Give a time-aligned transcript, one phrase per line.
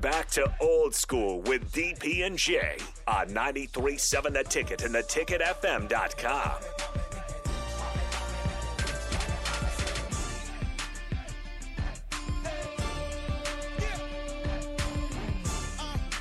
[0.00, 2.76] Back to old school with DP and J
[3.08, 6.52] on 93.7 The Ticket and theticketfm.com.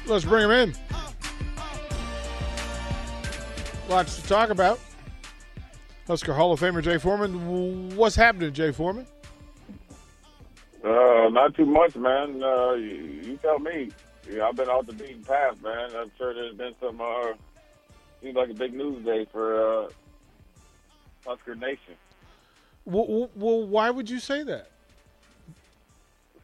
[0.07, 0.75] Let's bring him in.
[3.89, 4.79] Lots to talk about.
[6.07, 7.95] Husker Hall of Famer Jay Foreman.
[7.95, 9.07] What's happening, Jay Foreman?
[10.85, 12.43] Uh, not too much, man.
[12.43, 13.89] Uh, you, you tell me.
[14.29, 15.89] Yeah, I've been off the beaten path, man.
[15.95, 17.01] I'm sure there's been some.
[17.01, 17.33] Uh,
[18.21, 19.89] seems like a big news day for uh,
[21.25, 21.95] Husker Nation.
[22.85, 24.69] Well, well, why would you say that?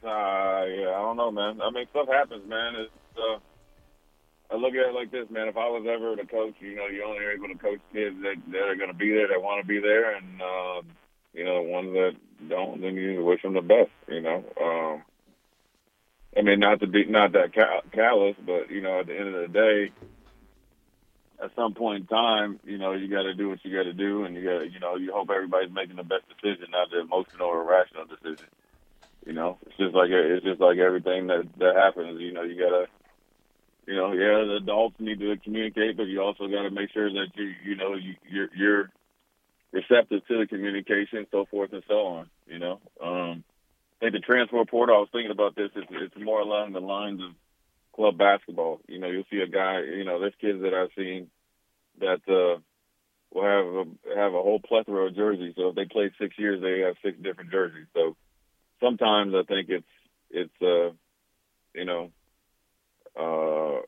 [0.03, 1.61] Uh, yeah, I don't know, man.
[1.61, 2.73] I mean, stuff happens, man.
[2.75, 3.37] It's, uh,
[4.51, 5.47] I look at it like this, man.
[5.47, 8.15] If I was ever the coach, you know, you only are able to coach kids
[8.23, 10.81] that, that are going to be there, that want to be there, and uh,
[11.33, 12.15] you know, the ones that
[12.47, 13.91] don't, then you wish them the best.
[14.07, 15.03] You know, um,
[16.37, 17.53] I mean, not to be not that
[17.91, 19.91] callous, but you know, at the end of the day,
[21.43, 23.93] at some point in time, you know, you got to do what you got to
[23.93, 27.01] do, and you got, you know, you hope everybody's making the best decision, not the
[27.01, 28.47] emotional or rational decision.
[29.25, 32.19] You know, it's just like it's just like everything that that happens.
[32.21, 32.87] You know, you gotta,
[33.87, 37.09] you know, yeah, the adults need to communicate, but you also got to make sure
[37.11, 38.91] that you, you know, you, you're you're
[39.71, 42.29] receptive to the communication, so forth and so on.
[42.47, 43.43] You know, um,
[44.01, 44.95] I think the transfer portal.
[44.95, 45.69] I was thinking about this.
[45.75, 47.31] It's, it's more along the lines of
[47.95, 48.79] club basketball.
[48.87, 49.81] You know, you'll see a guy.
[49.81, 51.27] You know, there's kids that I've seen
[51.99, 52.59] that uh,
[53.31, 55.53] will have a, have a whole plethora of jerseys.
[55.55, 57.87] So if they play six years, they have six different jerseys.
[57.93, 58.15] So
[58.81, 59.85] sometimes I think it's
[60.29, 60.93] it's uh
[61.73, 62.11] you know
[63.17, 63.81] uh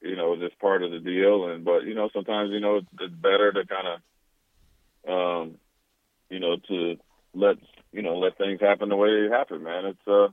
[0.00, 2.86] you know just part of the deal and but you know sometimes you know it's,
[3.00, 4.00] it's better to kind of
[5.08, 5.56] um
[6.30, 6.96] you know to
[7.34, 7.56] let
[7.92, 9.86] you know let things happen the way they happen man.
[9.86, 10.28] It's uh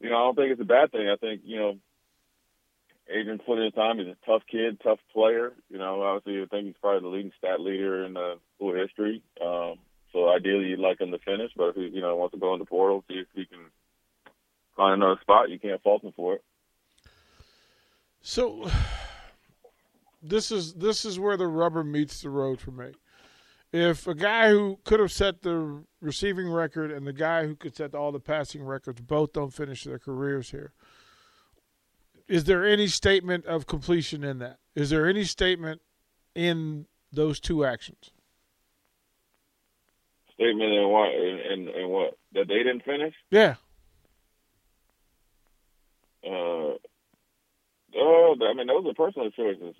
[0.00, 1.08] you know I don't think it's a bad thing.
[1.08, 1.78] I think you know
[3.08, 5.52] Adrian put in time he's a tough kid tough player.
[5.70, 9.22] You know obviously I think he's probably the leading stat leader in the school history.
[9.44, 9.78] Um
[10.12, 12.52] so ideally, you'd like him to finish, but if he, you know, wants to go
[12.52, 13.60] in the portal, see if he can
[14.76, 16.44] find another spot, you can't fault him for it.
[18.20, 18.70] So
[20.22, 22.92] this is this is where the rubber meets the road for me.
[23.72, 27.74] If a guy who could have set the receiving record and the guy who could
[27.74, 30.72] set all the passing records both don't finish their careers here,
[32.28, 34.58] is there any statement of completion in that?
[34.74, 35.80] Is there any statement
[36.34, 38.12] in those two actions?
[40.42, 43.14] statement in what and, and what that they didn't finish.
[43.30, 43.56] Yeah.
[46.24, 46.78] Uh,
[47.96, 49.74] oh, I mean, those are personal choices.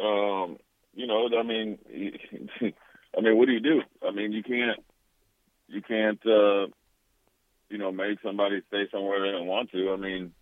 [0.00, 0.58] Um,
[0.94, 1.78] you know, I mean,
[3.16, 3.82] I mean, what do you do?
[4.06, 4.80] I mean, you can't,
[5.68, 6.66] you can't, uh,
[7.70, 9.92] you know, make somebody stay somewhere they don't want to.
[9.92, 10.32] I mean,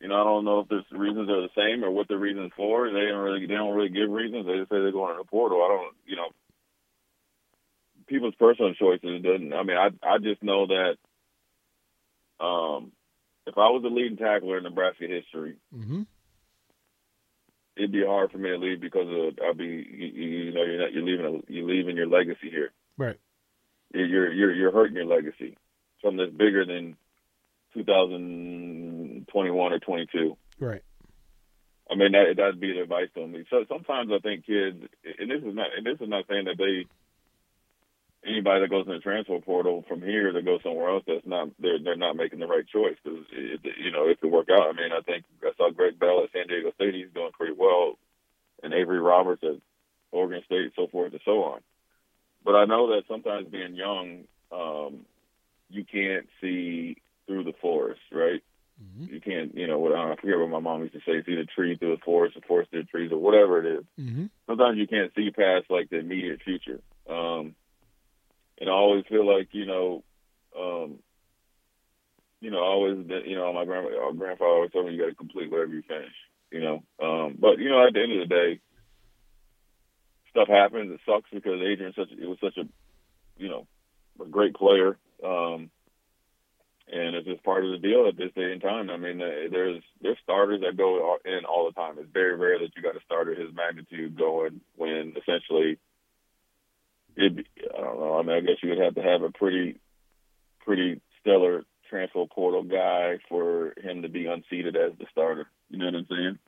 [0.00, 2.52] you know, I don't know if the reasons are the same or what the reasons
[2.56, 2.90] for.
[2.90, 4.46] They don't really, they don't really give reasons.
[4.46, 5.62] They just say they're going to the portal.
[5.62, 6.28] I don't, you know,
[8.08, 9.22] people's personal choices.
[9.22, 10.96] Doesn't I mean I I just know that
[12.44, 12.92] um,
[13.46, 16.02] if I was the leading tackler in Nebraska history, mm-hmm.
[17.78, 20.80] It'd be hard for me to leave because of I'll be you, you know you're
[20.80, 22.72] not you're leaving a, you're leaving your legacy here.
[22.96, 23.18] Right.
[23.94, 25.56] You're you're you're hurting your legacy.
[26.02, 26.96] Something that's bigger than
[27.74, 30.36] 2021 or 22.
[30.60, 30.82] Right.
[31.90, 33.44] I mean that that'd be the advice on me.
[33.48, 34.82] So sometimes I think kids,
[35.18, 36.86] and this is not and this is not saying that they
[38.26, 41.48] anybody that goes in the transfer portal from here to go somewhere else, that's not
[41.58, 44.68] they're they're not making the right choice because you know it could work out.
[44.68, 47.54] I mean, I think I saw Greg Bell at San Diego State; he's doing pretty
[47.56, 47.98] well,
[48.62, 49.60] and Avery Roberts at
[50.12, 51.60] Oregon State, so forth and so on.
[52.44, 55.04] But I know that sometimes being young, um,
[55.68, 56.96] you can't see
[57.26, 58.42] through the forest, right?
[58.82, 59.12] Mm-hmm.
[59.12, 61.44] You can't, you know, what I, forget what my mom used to say: see the
[61.44, 63.84] tree through the forest, the forest through the trees, or whatever it is.
[64.00, 64.26] Mm-hmm.
[64.46, 66.80] Sometimes you can't see past like the immediate future.
[67.08, 67.54] Um,
[68.60, 70.04] and I always feel like you know,
[70.58, 70.98] um,
[72.40, 75.00] you know, I always been, you know, my grandma, our grandfather always told me you
[75.00, 76.14] got to complete whatever you finish,
[76.50, 76.82] you know.
[77.02, 78.60] Um, but you know, at the end of the day,
[80.30, 80.92] stuff happens.
[80.92, 82.68] It sucks because Adrian such it was such a,
[83.36, 83.66] you know,
[84.20, 84.98] a great player.
[85.24, 85.70] Um,
[86.90, 88.88] and it's just part of the deal at this day and time.
[88.88, 91.96] I mean, uh, there's there's starters that go in all the time.
[91.98, 95.78] It's very rare that you got a starter his magnitude going when essentially
[97.16, 97.46] it,
[97.76, 98.18] I don't know.
[98.18, 99.80] I mean, I guess you would have to have a pretty,
[100.60, 105.46] pretty stellar transfer portal guy for him to be unseated as the starter.
[105.70, 106.38] You know what I'm saying?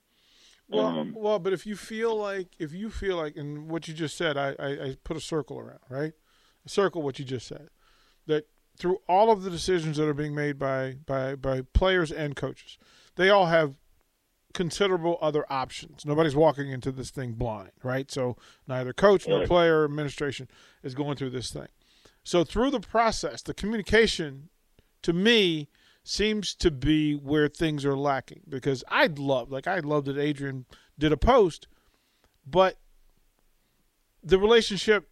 [0.69, 3.93] Well, um, well, but if you feel like if you feel like, and what you
[3.93, 6.13] just said, I, I, I put a circle around, right?
[6.65, 7.69] A circle what you just said.
[8.27, 8.47] That
[8.77, 12.77] through all of the decisions that are being made by by by players and coaches,
[13.15, 13.75] they all have
[14.53, 16.05] considerable other options.
[16.05, 18.09] Nobody's walking into this thing blind, right?
[18.11, 18.37] So
[18.67, 20.47] neither coach nor player administration
[20.83, 21.67] is going through this thing.
[22.23, 24.49] So through the process, the communication
[25.01, 25.69] to me
[26.03, 30.65] seems to be where things are lacking because I'd love like I'd love that Adrian
[30.97, 31.67] did a post,
[32.45, 32.77] but
[34.23, 35.09] the relationship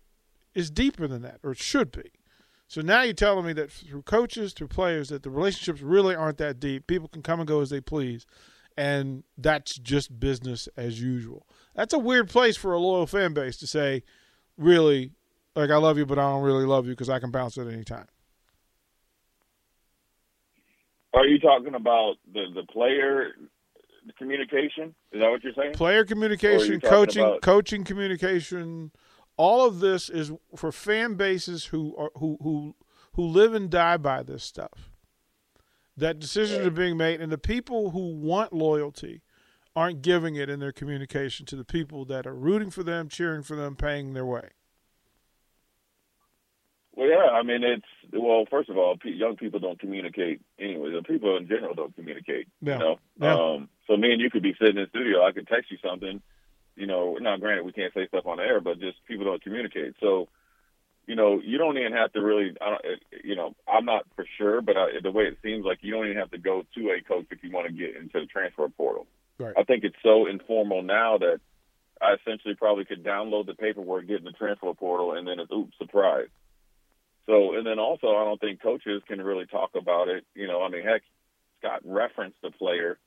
[0.53, 2.12] is deeper than that, or it should be.
[2.68, 6.38] So now you're telling me that through coaches, through players, that the relationships really aren't
[6.38, 6.85] that deep.
[6.85, 8.27] People can come and go as they please,
[8.79, 11.45] and that's just business as usual.
[11.75, 14.03] That's a weird place for a loyal fan base to say,
[14.57, 15.11] really,
[15.53, 17.67] like I love you, but I don't really love you because I can bounce at
[17.67, 18.07] any time.
[21.13, 23.31] Are you talking about the the player
[24.17, 24.95] communication?
[25.11, 25.73] Is that what you're saying?
[25.73, 28.91] Player communication, coaching, about- coaching communication,
[29.35, 32.75] all of this is for fan bases who are who who
[33.15, 34.88] who live and die by this stuff.
[35.99, 39.21] That decisions are being made, and the people who want loyalty
[39.75, 43.43] aren't giving it in their communication to the people that are rooting for them, cheering
[43.43, 44.49] for them, paying their way.
[46.95, 47.29] Well, yeah.
[47.31, 48.45] I mean, it's well.
[48.49, 50.91] First of all, young people don't communicate anyway.
[50.91, 52.47] The people in general don't communicate.
[52.61, 52.73] Yeah.
[52.73, 52.99] You know.
[53.21, 53.33] Yeah.
[53.35, 55.25] Um, so me and you could be sitting in the studio.
[55.25, 56.21] I could text you something.
[56.75, 59.43] You know, now granted we can't say stuff on the air, but just people don't
[59.43, 59.95] communicate.
[59.99, 60.29] So,
[61.09, 62.56] you know, you don't even have to really.
[62.61, 62.85] I don't.
[62.85, 65.91] uh, You know, I'm not for sure, but I, the way it seems like you
[65.91, 68.27] don't even have to go to a coach if you want to get into the
[68.27, 69.07] transfer portal.
[69.39, 69.56] Right.
[69.57, 71.39] I think it's so informal now that
[72.00, 75.51] I essentially probably could download the paperwork, get in the transfer portal, and then it's
[75.51, 76.29] oops, surprise.
[77.25, 80.25] So, and then also, I don't think coaches can really talk about it.
[80.35, 81.01] You know, I mean, heck,
[81.59, 83.00] Scott referenced a player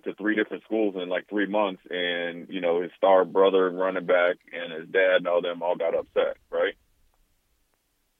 [0.00, 3.70] went to three different schools in like three months, and you know, his star brother
[3.70, 6.74] running back and his dad and all them all got upset, right?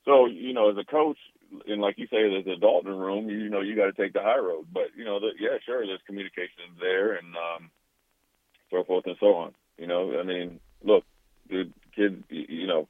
[0.05, 1.19] So, you know, as a coach,
[1.67, 3.29] and like you say, there's the Dalton room.
[3.29, 4.67] You know, you got to take the high road.
[4.73, 7.71] But you know, the, yeah, sure, there's communication there, and um,
[8.71, 9.55] so forth and so on.
[9.79, 11.05] You know, I mean, look,
[11.49, 12.89] the kid, you know,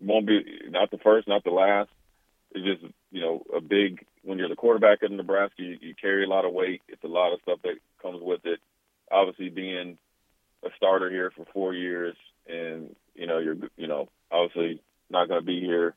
[0.00, 1.90] won't be not the first, not the last.
[2.54, 6.24] It's just you know a big when you're the quarterback in Nebraska, you, you carry
[6.24, 6.82] a lot of weight.
[6.88, 8.60] It's a lot of stuff that comes with it.
[9.10, 9.98] Obviously, being
[10.64, 12.16] a starter here for four years,
[12.46, 15.94] and you know you're you know obviously not going to be here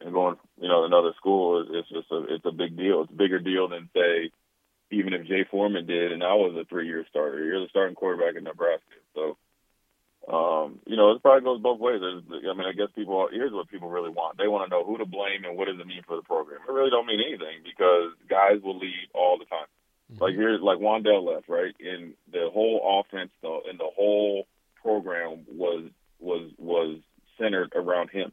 [0.00, 3.02] and going you know another school it's just a it's a big deal.
[3.02, 4.30] It's a bigger deal than say
[4.90, 7.44] even if Jay Foreman did and I was a three year starter.
[7.44, 8.82] You're the starting quarterback in Nebraska,
[9.14, 9.36] so
[10.32, 12.00] um, you know, it probably goes both ways.
[12.00, 14.38] There's, I mean, I guess people are, here's what people really want.
[14.38, 16.60] They want to know who to blame and what does it mean for the program.
[16.66, 19.66] It really don't mean anything because guys will leave all the time.
[20.20, 21.74] Like here's like Wan'Dale left, right?
[21.80, 24.46] And the whole offense though and the whole
[24.82, 25.84] program was
[26.20, 26.98] was was
[27.38, 28.32] centered around him.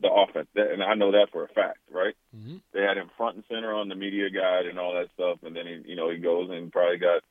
[0.00, 0.48] The offense.
[0.54, 2.14] That, and I know that for a fact, right?
[2.36, 2.60] Mhm.
[2.72, 5.56] They had him front and center on the media guide and all that stuff and
[5.56, 7.22] then he you know, he goes and probably got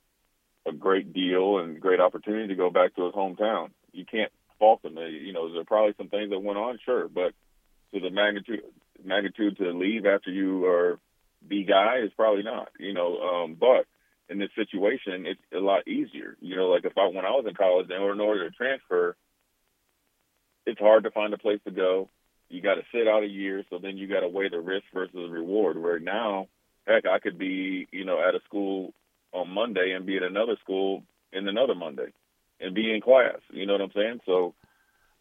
[0.66, 3.72] a great deal and great opportunity to go back to his hometown.
[3.92, 4.98] You can't fault him.
[4.98, 7.34] You know, there are probably some things that went on, sure, but
[7.94, 8.64] to the magnitude
[9.04, 11.00] magnitude to leave after you are
[11.48, 12.70] the guy is probably not.
[12.80, 13.86] You know, um, but
[14.30, 16.38] in this situation, it's a lot easier.
[16.40, 19.16] You know, like if I when I was in college, in order to transfer,
[20.66, 22.10] it's hard to find a place to go.
[22.50, 24.86] You got to sit out a year, so then you got to weigh the risk
[24.94, 25.78] versus the reward.
[25.78, 26.48] Where now,
[26.88, 28.94] heck, I could be, you know, at a school
[29.34, 32.14] on Monday and be at another school in another Monday
[32.60, 33.40] and be in class.
[33.52, 34.22] You know what I'm saying?
[34.26, 34.54] So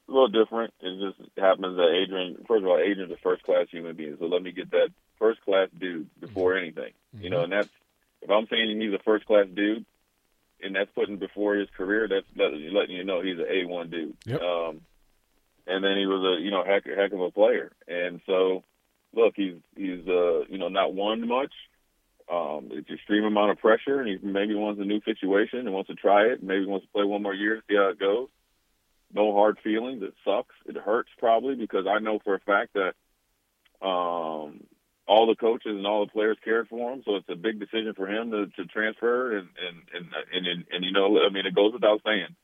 [0.09, 0.75] a little different.
[0.81, 4.17] It just happens that Adrian, first of all, Adrian's a first class human being.
[4.19, 4.89] So let me get that
[5.19, 6.93] first class dude before anything.
[7.19, 7.69] You know, and that's
[8.21, 9.85] if I'm saying he's a first class dude,
[10.63, 13.91] and that's putting before his career, that's letting letting you know he's an A one
[13.91, 14.17] dude.
[14.27, 14.41] Yep.
[14.41, 14.81] Um,
[15.67, 17.73] and then he was a you know heck heck of a player.
[17.87, 18.65] And so,
[19.15, 21.53] look, he's he's uh you know not won much.
[22.33, 25.89] Um, it's extreme amount of pressure, and he maybe wants a new situation and wants
[25.89, 26.43] to try it.
[26.43, 28.29] Maybe wants to play one more year to see how it goes.
[29.13, 30.03] No hard feelings.
[30.03, 30.55] It sucks.
[30.65, 32.95] It hurts probably because I know for a fact that
[33.87, 34.65] um,
[35.07, 37.03] all the coaches and all the players cared for him.
[37.05, 40.65] So it's a big decision for him to, to transfer, and and, and and and
[40.71, 42.35] and you know, I mean, it goes without saying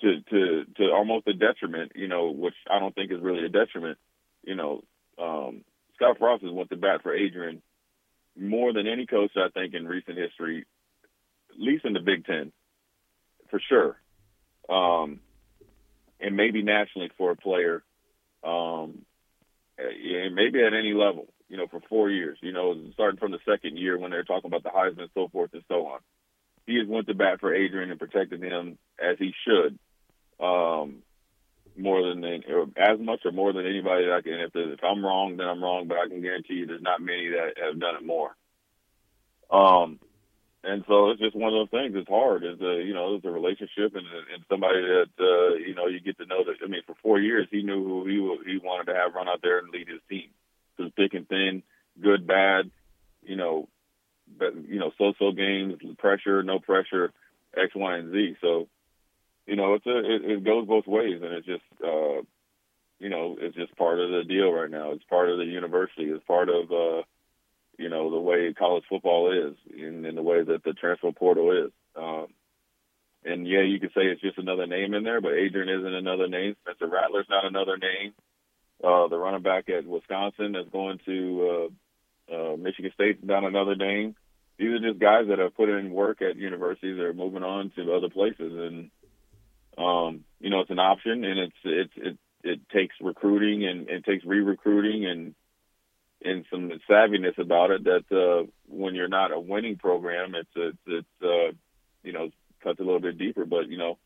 [0.00, 1.92] to to to almost a detriment.
[1.96, 3.98] You know, which I don't think is really a detriment.
[4.42, 4.84] You know,
[5.18, 5.64] um,
[5.96, 7.60] Scott Frost has went to bat for Adrian
[8.38, 10.66] more than any coach I think in recent history,
[11.50, 12.52] at least in the Big Ten,
[13.50, 14.00] for sure,
[14.68, 15.20] um,
[16.20, 17.82] and maybe nationally for a player,
[18.44, 19.02] um,
[19.78, 21.26] and maybe at any level.
[21.48, 22.36] You know, for four years.
[22.42, 25.28] You know, starting from the second year when they're talking about the Heisman and so
[25.28, 26.00] forth and so on.
[26.66, 29.78] He has went to bat for Adrian and protected him as he should.
[30.44, 31.02] Um,
[31.78, 32.24] more than
[32.76, 34.40] as much or more than anybody that I can.
[34.40, 37.28] If, if I'm wrong, then I'm wrong, but I can guarantee you there's not many
[37.30, 38.36] that have done it more.
[39.50, 39.98] Um,
[40.64, 41.94] and so it's just one of those things.
[41.96, 42.42] It's hard.
[42.42, 44.04] It's a you know it's a relationship and
[44.34, 46.56] and somebody that uh, you know you get to know that.
[46.62, 49.40] I mean, for four years he knew who he he wanted to have run out
[49.42, 50.30] there and lead his team
[50.76, 51.62] through thick and thin,
[52.00, 52.70] good, bad,
[53.22, 53.68] you know,
[54.38, 57.12] but you know, so-so games, pressure, no pressure,
[57.56, 58.36] X, Y, and Z.
[58.40, 58.68] So,
[59.48, 62.20] you know, it's a it, it goes both ways, and it's just uh,
[62.98, 64.92] you know, it's just part of the deal right now.
[64.92, 66.04] It's part of the university.
[66.04, 67.02] It's part of uh,
[67.78, 71.52] you know, the way college football is, and, and the way that the transfer portal
[71.52, 71.72] is.
[71.96, 72.26] Um,
[73.24, 76.28] and yeah, you could say it's just another name in there, but Adrian isn't another
[76.28, 76.56] name.
[76.62, 78.12] Spencer Rattler's not another name.
[78.82, 81.70] Uh, the running back at Wisconsin that's going to
[82.30, 84.14] uh, uh, Michigan State's not another name.
[84.58, 87.72] These are just guys that have put in work at universities that are moving on
[87.76, 88.90] to other places, and
[89.78, 94.04] um, you know it's an option, and it's it's it it takes recruiting and it
[94.04, 95.34] takes re-recruiting and
[96.22, 100.78] and some savviness about it that uh, when you're not a winning program, it's it's,
[100.86, 101.54] it's uh,
[102.02, 102.30] you know
[102.62, 103.44] cuts a little bit deeper.
[103.44, 103.98] But you know,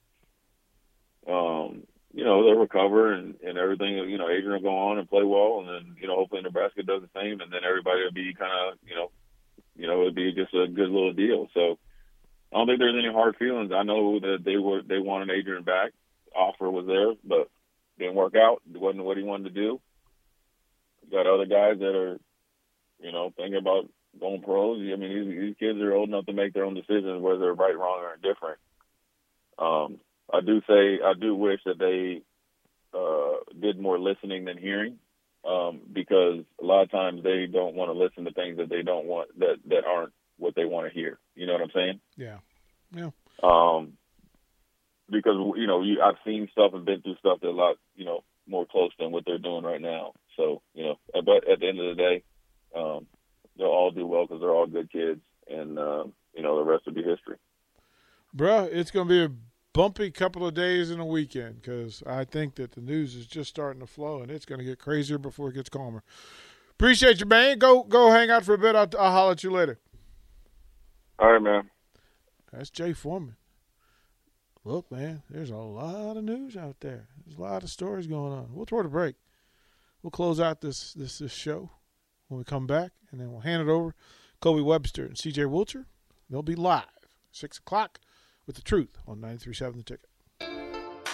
[1.26, 3.94] um, you know they'll recover and and everything.
[3.94, 6.82] You know, Adrian will go on and play well, and then you know hopefully Nebraska
[6.82, 9.10] does the same, and then everybody will be kind of you know,
[9.76, 11.48] you know it'd be just a good little deal.
[11.54, 11.78] So
[12.52, 13.72] I don't think there's any hard feelings.
[13.74, 15.92] I know that they were they wanted Adrian back.
[16.34, 17.50] Offer was there, but
[17.98, 18.62] didn't work out.
[18.72, 19.80] It wasn't what he wanted to do
[21.12, 22.18] got other guys that are,
[23.00, 24.78] you know, thinking about going pros.
[24.80, 27.54] I mean, these, these kids are old enough to make their own decisions, whether they're
[27.54, 28.58] right, wrong, or indifferent.
[29.58, 30.00] Um,
[30.32, 32.22] I do say I do wish that they
[32.98, 34.98] uh, did more listening than hearing,
[35.46, 38.82] um, because a lot of times they don't want to listen to things that they
[38.82, 41.18] don't want that that aren't what they want to hear.
[41.34, 42.00] You know what I'm saying?
[42.16, 42.38] Yeah,
[42.94, 43.10] yeah.
[43.42, 43.94] Um,
[45.10, 48.04] because you know, you, I've seen stuff and been through stuff that a lot, you
[48.04, 50.12] know, more close than what they're doing right now.
[50.36, 52.22] So you know, but at the end of the day,
[52.76, 53.06] um,
[53.56, 56.86] they'll all do well because they're all good kids, and uh, you know the rest
[56.86, 57.36] will be history.
[58.36, 59.36] Bruh, it's going to be a
[59.74, 63.50] bumpy couple of days and a weekend because I think that the news is just
[63.50, 66.02] starting to flow, and it's going to get crazier before it gets calmer.
[66.72, 67.58] Appreciate you, man.
[67.58, 68.74] Go go hang out for a bit.
[68.74, 69.78] I'll, I'll holler at you later.
[71.22, 71.70] All right, man.
[72.52, 73.36] That's Jay Foreman.
[74.64, 77.08] Look, man, there's a lot of news out there.
[77.24, 78.48] There's a lot of stories going on.
[78.52, 79.16] We'll throw the break
[80.02, 81.70] we'll close out this this this show
[82.28, 83.94] when we come back, and then we'll hand it over.
[84.40, 85.42] Kobe Webster and C.J.
[85.42, 85.86] Wilcher.
[86.28, 86.84] They'll be live
[87.30, 88.00] six o'clock
[88.46, 90.08] with the truth on 93.7 The Ticket.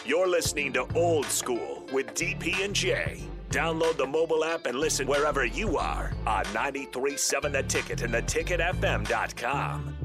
[0.06, 3.28] You're listening to Old School with DP and J.
[3.50, 9.97] Download the mobile app and listen wherever you are on 93.7 The Ticket and theticketfm.com.